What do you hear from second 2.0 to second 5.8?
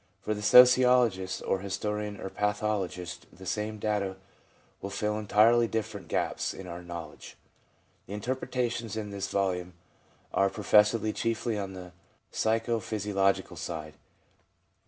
or pathologist the same data will fill entirely